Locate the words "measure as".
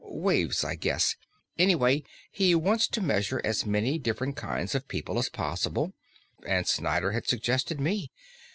3.01-3.67